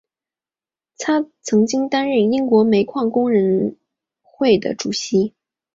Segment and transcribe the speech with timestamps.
[0.97, 3.73] 他曾经担任英国煤矿工人
[4.23, 5.35] 工会的主席。